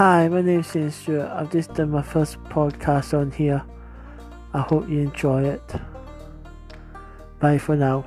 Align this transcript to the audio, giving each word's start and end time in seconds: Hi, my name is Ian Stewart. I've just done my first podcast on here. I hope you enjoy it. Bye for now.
Hi, 0.00 0.28
my 0.28 0.40
name 0.40 0.60
is 0.60 0.74
Ian 0.74 0.90
Stewart. 0.90 1.28
I've 1.28 1.52
just 1.52 1.74
done 1.74 1.90
my 1.90 2.00
first 2.00 2.42
podcast 2.44 3.12
on 3.12 3.30
here. 3.32 3.62
I 4.54 4.62
hope 4.62 4.88
you 4.88 5.00
enjoy 5.00 5.44
it. 5.44 5.74
Bye 7.38 7.58
for 7.58 7.76
now. 7.76 8.06